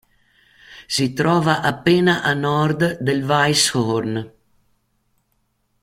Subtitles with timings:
[0.87, 4.31] Si trova appena a nord del Weisshorn.